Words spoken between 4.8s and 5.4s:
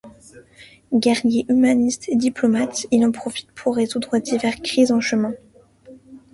en chemin.